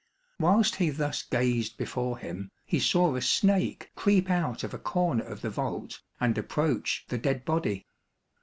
Whilst 0.39 0.77
he 0.77 0.89
thus 0.89 1.21
gazed 1.21 1.77
before 1.77 2.17
him, 2.17 2.49
he 2.65 2.79
saw 2.79 3.15
a 3.15 3.21
snake 3.21 3.91
creep 3.95 4.31
out 4.31 4.63
of 4.63 4.73
a 4.73 4.79
corner 4.79 5.23
of 5.25 5.41
the 5.41 5.51
vault 5.51 6.01
and 6.19 6.35
approach 6.39 7.05
the 7.09 7.19
dead 7.19 7.45
body. 7.45 7.85